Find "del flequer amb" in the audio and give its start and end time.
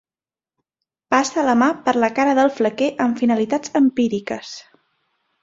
2.39-3.21